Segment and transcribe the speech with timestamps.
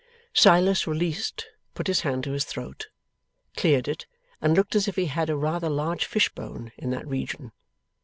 [0.33, 1.45] Silas, released,
[1.75, 2.87] put his hand to his throat,
[3.55, 4.07] cleared it,
[4.41, 7.51] and looked as if he had a rather large fishbone in that region.